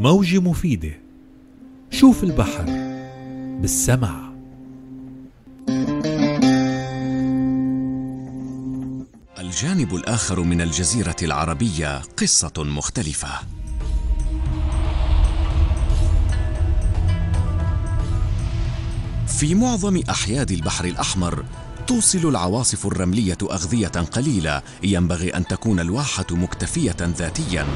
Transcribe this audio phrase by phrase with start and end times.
[0.00, 0.92] موجة مفيدة
[1.90, 2.64] شوف البحر
[3.60, 4.30] بالسمع
[9.38, 13.28] الجانب الآخر من الجزيرة العربية قصة مختلفة.
[19.26, 21.44] في معظم أحياد البحر الأحمر
[21.86, 27.66] توصل العواصف الرملية أغذية قليلة ينبغي أن تكون الواحة مكتفية ذاتياً.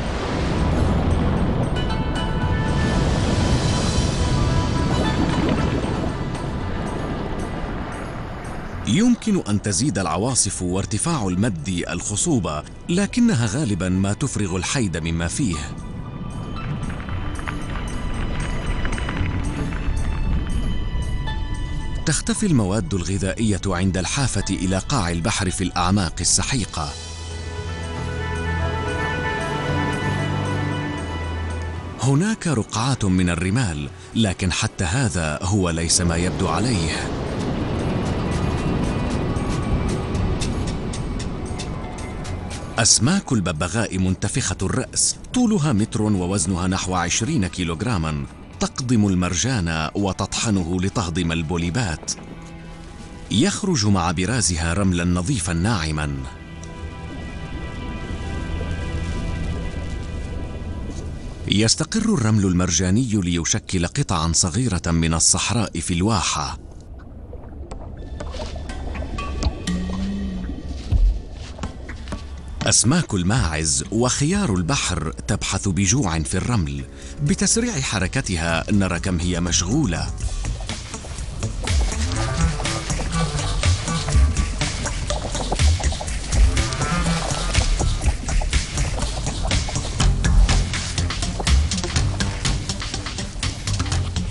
[8.86, 15.56] يمكن أن تزيد العواصف وارتفاع المد الخصوبة لكنها غالبا ما تفرغ الحيد مما فيه.
[22.06, 26.92] تختفي المواد الغذائية عند الحافة إلى قاع البحر في الأعماق السحيقة.
[32.02, 37.23] هناك رقعات من الرمال لكن حتى هذا هو ليس ما يبدو عليه.
[42.78, 48.26] أسماك الببغاء منتفخة الرأس طولها متر ووزنها نحو عشرين كيلوغراما
[48.60, 52.12] تقضم المرجان وتطحنه لتهضم البوليبات.
[53.30, 56.16] يخرج مع برازها رملا نظيفا ناعما.
[61.48, 66.58] يستقر الرمل المرجاني ليشكل قطعا صغيرة من الصحراء في الواحة.
[72.64, 76.84] أسماك الماعز وخيار البحر تبحث بجوع في الرمل.
[77.22, 80.10] بتسريع حركتها نرى كم هي مشغولة.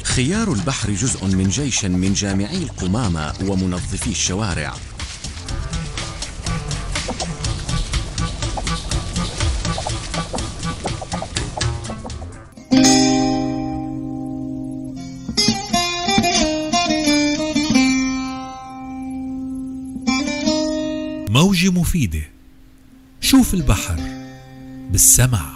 [0.03, 4.73] خيار البحر جزء من جيش من جامعي القمامة ومنظفي الشوارع.
[21.53, 22.29] موجة مفيدة.
[23.21, 23.99] شوف البحر
[24.91, 25.52] بالسمع